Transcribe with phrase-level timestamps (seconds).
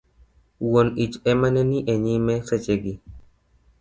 [0.65, 2.93] wuon ich ema ne ni e nyime seche gi